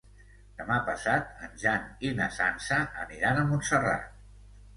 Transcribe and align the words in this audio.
Demà 0.61 0.77
passat 0.87 1.43
en 1.47 1.53
Jan 1.63 1.85
i 2.09 2.15
na 2.21 2.31
Sança 2.39 2.79
aniran 3.05 3.43
a 3.45 3.45
Montserrat. 3.53 4.11